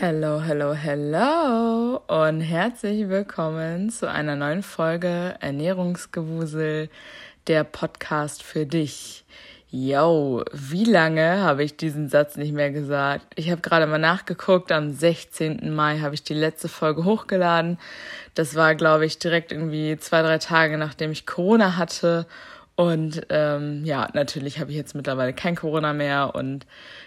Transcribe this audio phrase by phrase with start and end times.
[0.00, 6.88] Hello, hello, hello und herzlich willkommen zu einer neuen Folge Ernährungsgewusel,
[7.48, 9.24] der Podcast für dich.
[9.72, 13.26] Yo, wie lange habe ich diesen Satz nicht mehr gesagt?
[13.34, 15.74] Ich habe gerade mal nachgeguckt, am 16.
[15.74, 17.76] Mai habe ich die letzte Folge hochgeladen.
[18.36, 22.24] Das war, glaube ich, direkt irgendwie zwei, drei Tage, nachdem ich Corona hatte
[22.78, 26.36] und ähm, ja, natürlich habe ich jetzt mittlerweile kein Corona mehr.
[26.36, 26.64] Und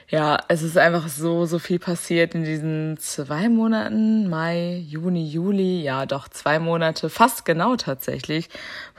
[0.09, 5.81] ja, es ist einfach so, so viel passiert in diesen zwei Monaten, Mai, Juni, Juli.
[5.81, 8.49] Ja, doch zwei Monate, fast genau tatsächlich.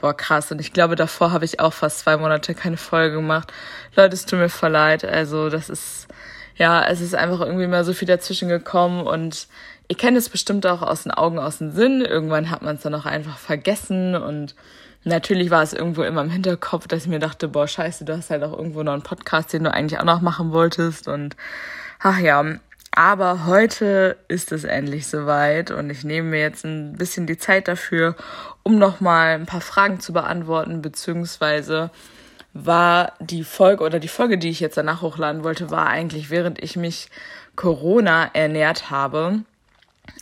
[0.01, 0.51] Boah, krass.
[0.51, 3.53] Und ich glaube, davor habe ich auch fast zwei Monate keine Folge gemacht.
[3.95, 5.05] Leute, es tut mir voll leid.
[5.05, 6.07] Also das ist,
[6.55, 9.47] ja, es ist einfach irgendwie mal so viel dazwischen gekommen und
[9.93, 12.01] ihr kennt es bestimmt auch aus den Augen, aus dem Sinn.
[12.01, 14.55] Irgendwann hat man es dann auch einfach vergessen und
[15.05, 18.29] Natürlich war es irgendwo immer im Hinterkopf, dass ich mir dachte, boah, scheiße, du hast
[18.29, 21.09] halt auch irgendwo noch einen Podcast, den du eigentlich auch noch machen wolltest.
[21.09, 21.35] Und
[21.99, 22.41] ach ja,
[22.91, 27.67] aber heute ist es endlich soweit und ich nehme mir jetzt ein bisschen die Zeit
[27.67, 28.15] dafür,
[28.63, 31.91] um nochmal ein paar Fragen zu beantworten, beziehungsweise
[32.53, 36.63] war die Folge oder die Folge, die ich jetzt danach hochladen wollte, war eigentlich, während
[36.63, 37.09] ich mich
[37.57, 39.43] Corona ernährt habe.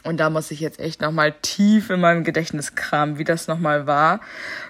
[0.04, 3.88] Und da muss ich jetzt echt nochmal tief in meinem Gedächtnis kramen, wie das nochmal
[3.88, 4.20] war.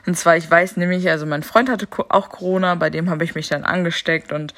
[0.05, 3.35] Und zwar, ich weiß nämlich, also mein Freund hatte auch Corona, bei dem habe ich
[3.35, 4.53] mich dann angesteckt und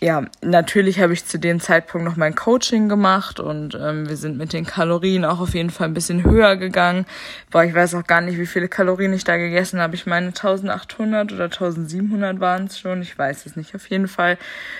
[0.00, 4.36] ja, natürlich habe ich zu dem Zeitpunkt noch mein Coaching gemacht und ähm, wir sind
[4.36, 7.06] mit den Kalorien auch auf jeden Fall ein bisschen höher gegangen.
[7.50, 9.94] Boah, ich weiß auch gar nicht, wie viele Kalorien ich da gegessen habe.
[9.94, 13.00] Ich meine 1800 oder 1700 waren es schon.
[13.02, 13.74] Ich weiß es nicht.
[13.74, 14.36] Auf jeden Fall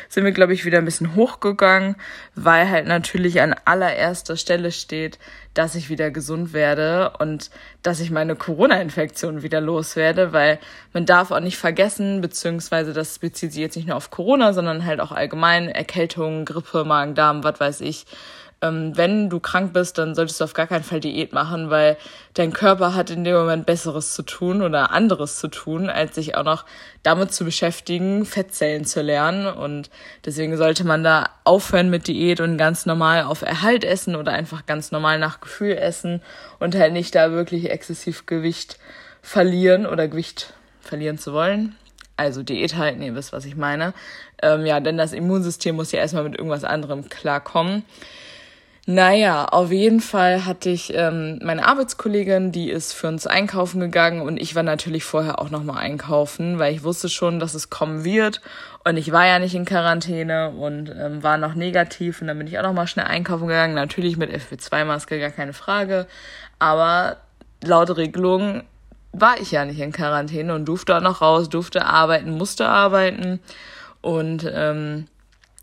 [0.09, 1.97] sind wir, glaube ich, wieder ein bisschen hochgegangen,
[2.35, 5.19] weil halt natürlich an allererster Stelle steht,
[5.55, 7.51] dass ich wieder gesund werde und
[7.83, 10.59] dass ich meine Corona-Infektion wieder loswerde, weil
[10.93, 14.85] man darf auch nicht vergessen, beziehungsweise das bezieht sich jetzt nicht nur auf Corona, sondern
[14.85, 18.05] halt auch allgemein Erkältung, Grippe, Magen-Darm, was weiß ich,
[18.65, 21.99] ähm, wenn du krank bist, dann solltest du auf gar keinen Fall Diät machen, weil
[22.33, 26.35] dein Körper hat in dem Moment Besseres zu tun oder anderes zu tun, als sich
[26.37, 26.65] auch noch
[27.03, 29.47] damit zu beschäftigen, Fettzellen zu lernen.
[29.47, 29.91] Und
[30.25, 34.65] deswegen sollte man da aufhören mit Diät und ganz normal auf Erhalt essen oder einfach
[34.65, 36.23] ganz normal nach Gefühl essen
[36.59, 38.79] und halt nicht da wirklich exzessiv Gewicht
[39.21, 41.77] verlieren oder Gewicht verlieren zu wollen.
[42.17, 43.93] Also Diät halten, ihr wisst, was ich meine.
[44.41, 47.85] Ähm, ja, denn das Immunsystem muss ja erstmal mit irgendwas anderem klarkommen.
[48.87, 54.21] Naja, auf jeden Fall hatte ich ähm, meine Arbeitskollegin, die ist für uns einkaufen gegangen
[54.21, 58.05] und ich war natürlich vorher auch nochmal einkaufen, weil ich wusste schon, dass es kommen
[58.05, 58.43] wird.
[58.85, 62.47] Und ich war ja nicht in Quarantäne und ähm, war noch negativ und dann bin
[62.47, 66.07] ich auch nochmal schnell einkaufen gegangen, natürlich mit FP2-Maske, gar keine Frage,
[66.59, 67.17] aber
[67.65, 68.65] laut Regelung
[69.13, 73.41] war ich ja nicht in Quarantäne und durfte auch noch raus, durfte arbeiten, musste arbeiten.
[74.03, 75.07] Und ähm,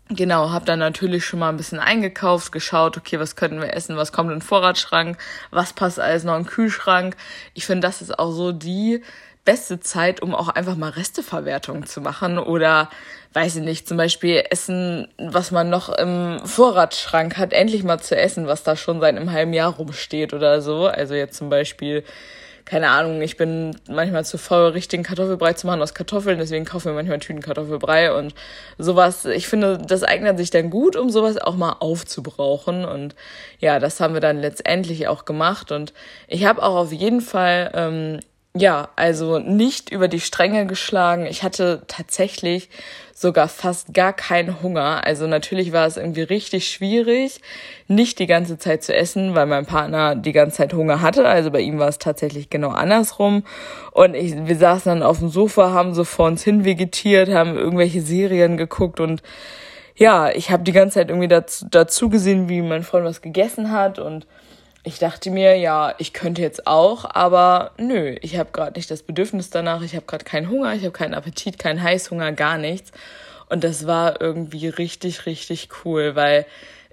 [0.08, 3.96] Genau, habe dann natürlich schon mal ein bisschen eingekauft, geschaut, okay, was könnten wir essen,
[3.96, 5.16] was kommt in den Vorratsschrank,
[5.50, 7.16] was passt alles noch in den Kühlschrank.
[7.54, 9.02] Ich finde, das ist auch so die
[9.44, 12.90] beste Zeit, um auch einfach mal Resteverwertung zu machen oder,
[13.32, 18.16] weiß ich nicht, zum Beispiel Essen, was man noch im Vorratsschrank hat, endlich mal zu
[18.16, 20.86] essen, was da schon seit einem halben Jahr rumsteht oder so.
[20.86, 22.04] Also jetzt zum Beispiel
[22.64, 26.86] keine Ahnung, ich bin manchmal zu faul, richtigen Kartoffelbrei zu machen aus Kartoffeln, deswegen kaufen
[26.86, 28.34] wir manchmal Tüten Kartoffelbrei und
[28.78, 29.24] sowas.
[29.24, 32.84] Ich finde, das eignet sich dann gut, um sowas auch mal aufzubrauchen.
[32.84, 33.14] Und
[33.58, 35.72] ja, das haben wir dann letztendlich auch gemacht.
[35.72, 35.92] Und
[36.28, 38.20] ich habe auch auf jeden Fall ähm,
[38.54, 41.24] ja, also nicht über die Stränge geschlagen.
[41.24, 42.68] Ich hatte tatsächlich
[43.14, 45.06] sogar fast gar keinen Hunger.
[45.06, 47.40] Also natürlich war es irgendwie richtig schwierig,
[47.88, 51.26] nicht die ganze Zeit zu essen, weil mein Partner die ganze Zeit Hunger hatte.
[51.26, 53.44] Also bei ihm war es tatsächlich genau andersrum.
[53.92, 57.56] Und ich, wir saßen dann auf dem Sofa, haben so vor uns hin vegetiert, haben
[57.56, 59.22] irgendwelche Serien geguckt und
[59.94, 63.70] ja, ich habe die ganze Zeit irgendwie dazu, dazu gesehen, wie mein Freund was gegessen
[63.72, 64.26] hat und
[64.84, 69.02] ich dachte mir, ja, ich könnte jetzt auch, aber nö, ich habe gerade nicht das
[69.02, 72.90] Bedürfnis danach, ich habe gerade keinen Hunger, ich habe keinen Appetit, keinen Heißhunger, gar nichts.
[73.48, 76.46] Und das war irgendwie richtig, richtig cool, weil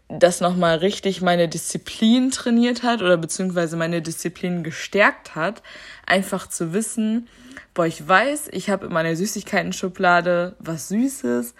[0.08, 5.64] das nochmal richtig meine Disziplin trainiert hat oder beziehungsweise meine Disziplin gestärkt hat,
[6.06, 7.28] einfach zu wissen,
[7.74, 11.54] boah, ich weiß, ich habe in meiner Süßigkeiten-Schublade was Süßes,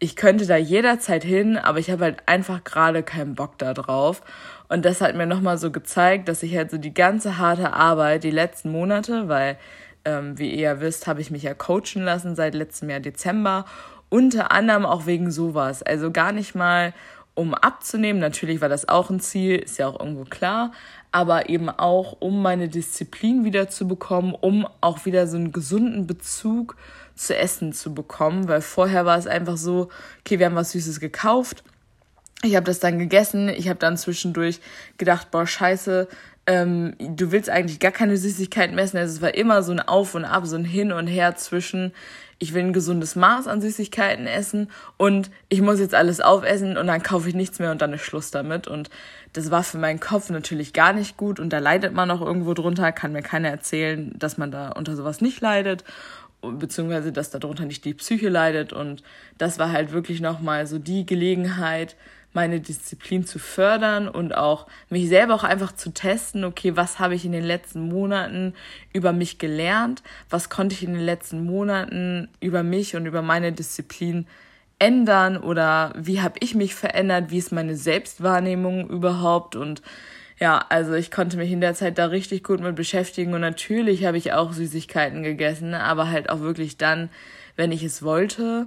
[0.00, 4.22] ich könnte da jederzeit hin, aber ich habe halt einfach gerade keinen Bock da drauf.
[4.68, 8.24] Und das hat mir nochmal so gezeigt, dass ich halt so die ganze harte Arbeit
[8.24, 9.58] die letzten Monate, weil,
[10.06, 13.66] ähm, wie ihr ja wisst, habe ich mich ja coachen lassen seit letztem Jahr Dezember.
[14.08, 15.82] Unter anderem auch wegen sowas.
[15.82, 16.94] Also gar nicht mal,
[17.34, 18.20] um abzunehmen.
[18.20, 20.72] Natürlich war das auch ein Ziel, ist ja auch irgendwo klar.
[21.12, 26.06] Aber eben auch, um meine Disziplin wieder zu bekommen, um auch wieder so einen gesunden
[26.06, 26.76] Bezug
[27.14, 28.48] zu essen zu bekommen.
[28.48, 29.88] Weil vorher war es einfach so,
[30.20, 31.64] okay, wir haben was Süßes gekauft
[32.42, 33.48] ich habe das dann gegessen.
[33.48, 34.60] Ich habe dann zwischendurch
[34.96, 36.08] gedacht, boah, scheiße,
[36.46, 38.98] ähm, du willst eigentlich gar keine Süßigkeiten messen.
[38.98, 41.92] Also es war immer so ein Auf und Ab, so ein Hin und Her zwischen,
[42.42, 46.86] ich will ein gesundes Maß an Süßigkeiten essen und ich muss jetzt alles aufessen und
[46.86, 48.66] dann kaufe ich nichts mehr und dann ist Schluss damit.
[48.66, 48.88] Und
[49.34, 52.54] das war für meinen Kopf natürlich gar nicht gut und da leidet man auch irgendwo
[52.54, 52.92] drunter.
[52.92, 55.84] Kann mir keiner erzählen, dass man da unter sowas nicht leidet
[56.42, 59.02] beziehungsweise dass darunter nicht die Psyche leidet und
[59.38, 61.96] das war halt wirklich nochmal so die Gelegenheit,
[62.32, 67.14] meine Disziplin zu fördern und auch mich selber auch einfach zu testen, okay, was habe
[67.14, 68.54] ich in den letzten Monaten
[68.92, 73.52] über mich gelernt, was konnte ich in den letzten Monaten über mich und über meine
[73.52, 74.26] Disziplin
[74.78, 75.36] ändern?
[75.36, 79.56] Oder wie habe ich mich verändert, wie ist meine Selbstwahrnehmung überhaupt?
[79.56, 79.82] Und
[80.38, 83.34] ja, also ich konnte mich in der Zeit da richtig gut mit beschäftigen.
[83.34, 87.10] Und natürlich habe ich auch Süßigkeiten gegessen, aber halt auch wirklich dann,
[87.56, 88.66] wenn ich es wollte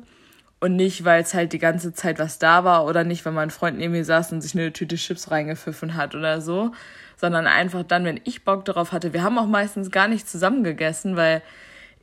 [0.63, 3.49] und nicht, weil es halt die ganze Zeit was da war oder nicht, weil mein
[3.49, 6.71] Freund neben mir saß und sich eine Tüte Chips reingepfiffen hat oder so,
[7.17, 9.11] sondern einfach dann, wenn ich Bock darauf hatte.
[9.11, 11.41] Wir haben auch meistens gar nicht zusammen gegessen, weil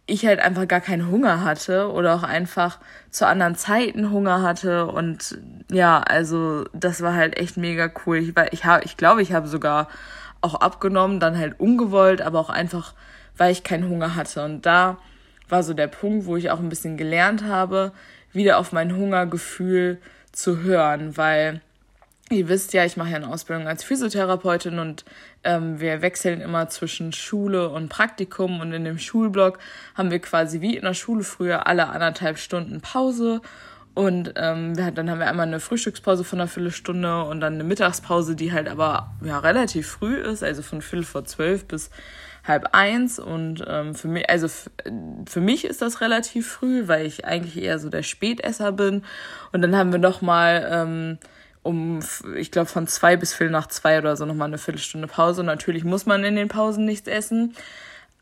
[0.04, 2.78] ich halt einfach gar keinen Hunger hatte oder auch einfach
[3.10, 5.38] zu anderen Zeiten Hunger hatte und
[5.72, 8.18] ja, also das war halt echt mega cool.
[8.18, 9.88] Ich ich ich glaube, ich habe sogar
[10.42, 12.92] auch abgenommen, dann halt ungewollt, aber auch einfach,
[13.38, 14.98] weil ich keinen Hunger hatte und da
[15.48, 17.92] war so der Punkt, wo ich auch ein bisschen gelernt habe,
[18.32, 19.98] wieder auf mein Hungergefühl
[20.32, 21.60] zu hören, weil
[22.30, 25.04] ihr wisst ja, ich mache ja eine Ausbildung als Physiotherapeutin und
[25.42, 29.58] ähm, wir wechseln immer zwischen Schule und Praktikum und in dem Schulblock
[29.96, 33.40] haben wir quasi wie in der Schule früher alle anderthalb Stunden Pause
[33.94, 38.36] und ähm, dann haben wir einmal eine Frühstückspause von einer Viertelstunde und dann eine Mittagspause,
[38.36, 41.90] die halt aber ja relativ früh ist, also von Viertel vor zwölf bis
[42.44, 44.48] halb eins und ähm, für mich, also
[45.26, 49.04] für mich ist das relativ früh, weil ich eigentlich eher so der Spätesser bin.
[49.52, 51.18] Und dann haben wir noch mal ähm,
[51.62, 52.00] um,
[52.36, 55.44] ich glaube, von zwei bis viertel nach zwei oder so nochmal eine Viertelstunde Pause.
[55.44, 57.54] Natürlich muss man in den Pausen nichts essen.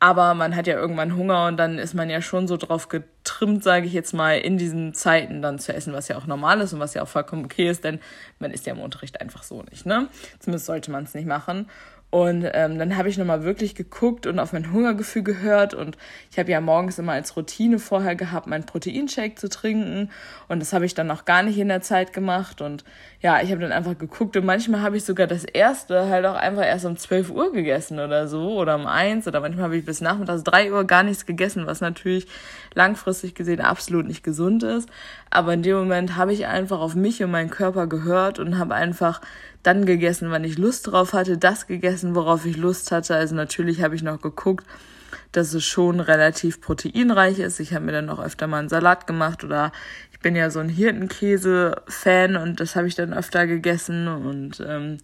[0.00, 3.64] Aber man hat ja irgendwann Hunger und dann ist man ja schon so drauf getrimmt,
[3.64, 6.72] sage ich jetzt mal, in diesen Zeiten dann zu essen, was ja auch normal ist
[6.72, 7.98] und was ja auch vollkommen okay ist, denn
[8.38, 10.08] man isst ja im Unterricht einfach so nicht, ne?
[10.38, 11.68] Zumindest sollte man es nicht machen.
[12.10, 15.75] Und ähm, dann habe ich nochmal wirklich geguckt und auf mein Hungergefühl gehört.
[15.75, 15.99] Und
[16.31, 20.10] ich habe ja morgens immer als Routine vorher gehabt, meinen Proteinshake zu trinken.
[20.49, 22.62] Und das habe ich dann noch gar nicht in der Zeit gemacht.
[22.62, 22.82] Und
[23.20, 24.38] ja, ich habe dann einfach geguckt.
[24.38, 27.99] Und manchmal habe ich sogar das erste halt auch einfach erst um 12 Uhr gegessen
[27.99, 28.58] oder so.
[28.58, 29.28] Oder um eins.
[29.28, 32.26] Oder manchmal habe ich bis nachmittags drei Uhr gar nichts gegessen, was natürlich
[32.72, 34.88] langfristig gesehen absolut nicht gesund ist.
[35.28, 38.75] Aber in dem Moment habe ich einfach auf mich und meinen Körper gehört und habe
[38.75, 39.20] einfach
[39.62, 43.14] dann gegessen, wann ich Lust drauf hatte, das gegessen, worauf ich Lust hatte.
[43.14, 44.66] Also natürlich habe ich noch geguckt,
[45.32, 47.60] dass es schon relativ proteinreich ist.
[47.60, 49.72] Ich habe mir dann noch öfter mal einen Salat gemacht oder
[50.12, 54.08] ich bin ja so ein Hirtenkäse-Fan und das habe ich dann öfter gegessen.
[54.08, 54.98] Und ähm,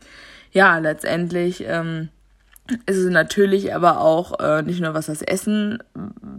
[0.52, 2.08] ja, letztendlich ähm,
[2.86, 5.82] ist es natürlich aber auch äh, nicht nur was das Essen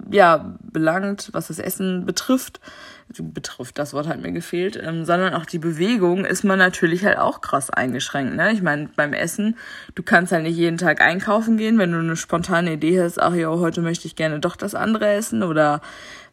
[0.10, 2.60] ja belangt, was das Essen betrifft,
[3.20, 7.20] betrifft, das Wort hat mir gefehlt, ähm, sondern auch die Bewegung ist man natürlich halt
[7.20, 8.36] auch krass eingeschränkt.
[8.36, 8.52] Ne?
[8.52, 9.58] Ich meine, beim Essen,
[9.94, 13.36] du kannst halt nicht jeden Tag einkaufen gehen, wenn du eine spontane Idee hast, ach
[13.36, 15.82] ja, heute möchte ich gerne doch das andere essen oder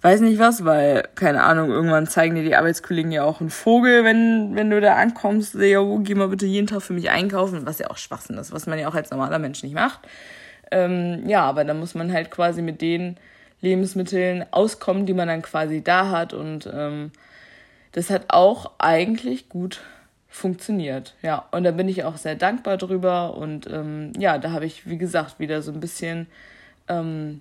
[0.03, 4.05] weiß nicht was, weil, keine Ahnung, irgendwann zeigen dir die Arbeitskollegen ja auch einen Vogel,
[4.05, 7.79] wenn, wenn du da ankommst, ja, geh mal bitte jeden Tag für mich einkaufen, was
[7.79, 10.01] ja auch Schwachsinn ist, was man ja auch als normaler Mensch nicht macht.
[10.73, 13.17] Ähm, ja, aber dann muss man halt quasi mit denen
[13.61, 16.35] Lebensmitteln auskommen, die man dann quasi da hat.
[16.35, 17.13] Und ähm,
[17.93, 19.83] das hat auch eigentlich gut
[20.29, 21.15] funktioniert.
[21.23, 23.37] Ja, und da bin ich auch sehr dankbar drüber.
[23.37, 26.27] Und ähm, ja, da habe ich, wie gesagt, wieder so ein bisschen
[26.89, 27.41] ähm,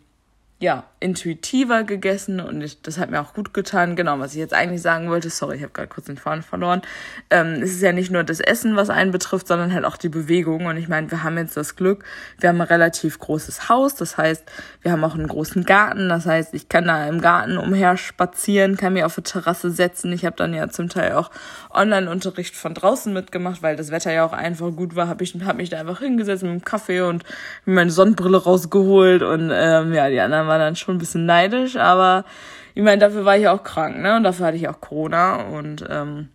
[0.62, 3.96] ja, intuitiver gegessen und ich, das hat mir auch gut getan.
[3.96, 6.84] Genau, was ich jetzt eigentlich sagen wollte, sorry, ich habe gerade kurz den Faden verloren.
[7.32, 10.10] Ähm, es ist ja nicht nur das Essen, was einen betrifft, sondern halt auch die
[10.10, 10.68] Bewegung.
[10.68, 12.06] Und ich meine, wir haben jetzt das Glück,
[12.39, 14.44] wir haben ein relativ großes Haus, das heißt,
[14.84, 18.77] wir haben auch einen großen Garten, das heißt, ich kann da im Garten umher spazieren,
[18.77, 20.13] kann mir auf eine Terrasse setzen.
[20.13, 21.32] Ich habe dann ja zum Teil auch
[21.72, 25.58] Online-Unterricht von draußen mitgemacht, weil das Wetter ja auch einfach gut war, habe ich hab
[25.58, 27.24] mich da einfach hingesetzt mit dem Kaffee und
[27.65, 32.25] meine Sonnenbrille rausgeholt und ähm, ja, die anderen war dann schon ein bisschen neidisch, aber
[32.74, 34.17] ich meine, dafür war ich auch krank, ne?
[34.17, 35.36] Und dafür hatte ich auch Corona.
[35.36, 36.27] Und ähm,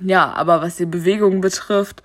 [0.00, 2.02] ja, aber was die Bewegung betrifft,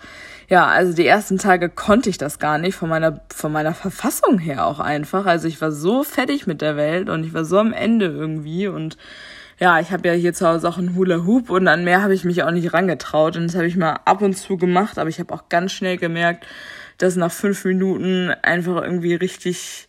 [0.50, 4.39] ja, also die ersten Tage konnte ich das gar nicht von meiner von meiner Verfassung
[4.39, 5.25] her auch einfach.
[5.25, 8.68] Also ich war so fertig mit der Welt und ich war so am Ende irgendwie
[8.68, 8.98] und
[9.60, 12.13] ja, ich habe ja hier zu Hause auch einen Hula Hoop und an mehr habe
[12.13, 15.10] ich mich auch nicht rangetraut und das habe ich mal ab und zu gemacht, aber
[15.10, 16.46] ich habe auch ganz schnell gemerkt,
[16.98, 19.88] dass nach fünf Minuten einfach irgendwie richtig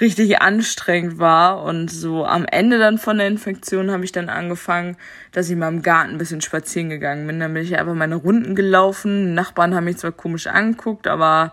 [0.00, 1.62] richtig anstrengend war.
[1.62, 4.96] Und so am Ende dann von der Infektion habe ich dann angefangen,
[5.32, 7.40] dass ich mal im Garten ein bisschen spazieren gegangen bin.
[7.40, 9.34] Dann bin ich einfach meine Runden gelaufen.
[9.34, 11.52] Nachbarn haben mich zwar komisch angeguckt, aber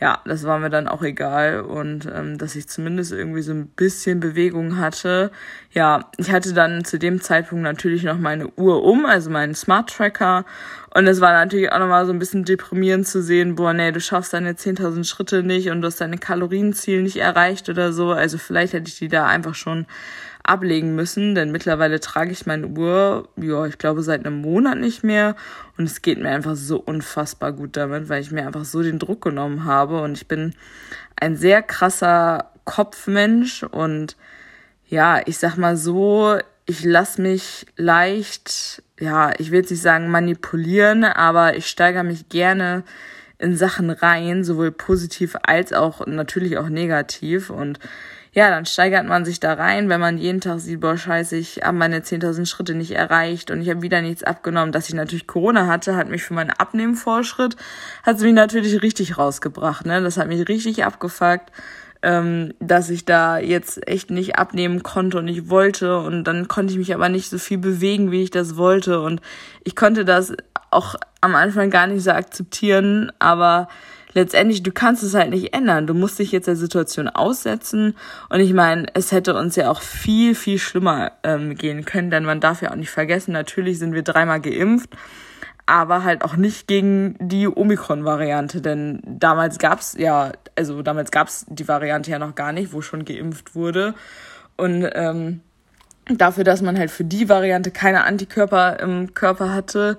[0.00, 3.66] ja, das war mir dann auch egal und ähm, dass ich zumindest irgendwie so ein
[3.66, 5.30] bisschen Bewegung hatte.
[5.72, 9.90] Ja, ich hatte dann zu dem Zeitpunkt natürlich noch meine Uhr um, also meinen Smart
[9.90, 10.46] Tracker
[10.94, 14.00] und es war natürlich auch nochmal so ein bisschen deprimierend zu sehen, boah, nee, du
[14.00, 18.10] schaffst deine 10.000 Schritte nicht und du hast deine Kalorienziel nicht erreicht oder so.
[18.10, 19.86] Also vielleicht hätte ich die da einfach schon
[20.50, 25.04] ablegen müssen, denn mittlerweile trage ich meine Uhr, ja, ich glaube seit einem Monat nicht
[25.04, 25.36] mehr.
[25.78, 28.98] Und es geht mir einfach so unfassbar gut damit, weil ich mir einfach so den
[28.98, 30.02] Druck genommen habe.
[30.02, 30.54] Und ich bin
[31.14, 33.62] ein sehr krasser Kopfmensch.
[33.62, 34.16] Und
[34.88, 40.10] ja, ich sag mal so, ich lasse mich leicht, ja, ich will jetzt nicht sagen
[40.10, 42.82] manipulieren, aber ich steigere mich gerne
[43.38, 47.50] in Sachen rein, sowohl positiv als auch natürlich auch negativ.
[47.50, 47.78] Und
[48.32, 51.62] ja, dann steigert man sich da rein, wenn man jeden Tag sieht, boah, scheiße, ich
[51.64, 54.70] habe meine 10.000 Schritte nicht erreicht und ich habe wieder nichts abgenommen.
[54.70, 57.56] Dass ich natürlich Corona hatte, hat mich für meinen Abnehmvorschritt,
[58.04, 59.84] hat es mich natürlich richtig rausgebracht.
[59.84, 60.00] Ne?
[60.00, 61.50] Das hat mich richtig abgefuckt,
[62.02, 65.98] ähm, dass ich da jetzt echt nicht abnehmen konnte und ich wollte.
[65.98, 69.00] Und dann konnte ich mich aber nicht so viel bewegen, wie ich das wollte.
[69.00, 69.20] Und
[69.64, 70.34] ich konnte das
[70.70, 73.66] auch am Anfang gar nicht so akzeptieren, aber
[74.12, 75.86] letztendlich, du kannst es halt nicht ändern.
[75.86, 77.94] Du musst dich jetzt der Situation aussetzen.
[78.28, 82.24] Und ich meine, es hätte uns ja auch viel, viel schlimmer ähm, gehen können, denn
[82.24, 84.90] man darf ja auch nicht vergessen, natürlich sind wir dreimal geimpft,
[85.66, 91.68] aber halt auch nicht gegen die Omikron-Variante, denn damals gab's ja, also damals gab's die
[91.68, 93.94] Variante ja noch gar nicht, wo schon geimpft wurde.
[94.56, 95.40] Und ähm,
[96.06, 99.96] dafür, dass man halt für die Variante keine Antikörper im Körper hatte,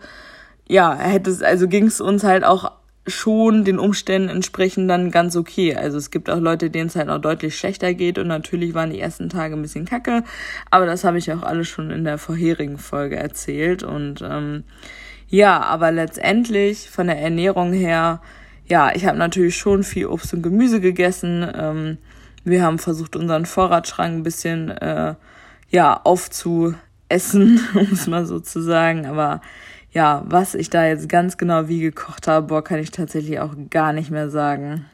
[0.67, 2.71] ja, hätte es, also ging es uns halt auch
[3.07, 5.75] schon den Umständen entsprechend dann ganz okay.
[5.75, 8.91] Also es gibt auch Leute, denen es halt auch deutlich schlechter geht und natürlich waren
[8.91, 10.23] die ersten Tage ein bisschen kacke,
[10.69, 14.63] aber das habe ich auch alles schon in der vorherigen Folge erzählt und ähm,
[15.31, 18.21] ja, aber letztendlich von der Ernährung her,
[18.67, 21.49] ja, ich habe natürlich schon viel Obst und Gemüse gegessen.
[21.55, 21.97] Ähm,
[22.43, 25.15] wir haben versucht, unseren Vorratsschrank ein bisschen äh,
[25.69, 26.75] ja aufzuessen,
[27.73, 29.41] um es mal so zu sagen, aber
[29.91, 33.53] ja, was ich da jetzt ganz genau wie gekocht habe, boah, kann ich tatsächlich auch
[33.69, 34.85] gar nicht mehr sagen.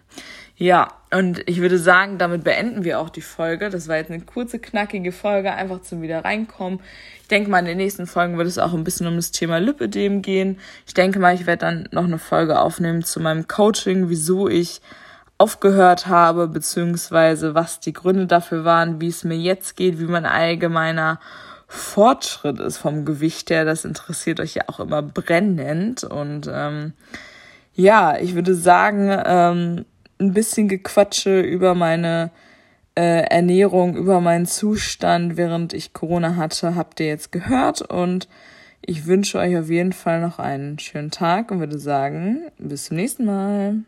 [0.60, 3.70] Ja, und ich würde sagen, damit beenden wir auch die Folge.
[3.70, 6.80] Das war jetzt eine kurze, knackige Folge, einfach zum wieder reinkommen.
[7.22, 9.60] Ich denke mal, in den nächsten Folgen wird es auch ein bisschen um das Thema
[9.60, 10.58] Lipödem gehen.
[10.88, 14.82] Ich denke mal, ich werde dann noch eine Folge aufnehmen zu meinem Coaching, wieso ich
[15.38, 20.26] aufgehört habe, beziehungsweise was die Gründe dafür waren, wie es mir jetzt geht, wie mein
[20.26, 21.20] allgemeiner
[21.68, 23.66] Fortschritt ist vom Gewicht her.
[23.66, 26.04] Das interessiert euch ja auch immer brennend.
[26.04, 26.94] Und ähm,
[27.74, 29.86] ja, ich würde sagen, ähm,
[30.20, 32.32] ein bisschen Gequatsche über meine
[32.96, 37.82] äh, Ernährung, über meinen Zustand, während ich Corona hatte, habt ihr jetzt gehört.
[37.82, 38.28] Und
[38.82, 42.98] ich wünsche euch auf jeden Fall noch einen schönen Tag und würde sagen, bis zum
[42.98, 43.84] nächsten Mal.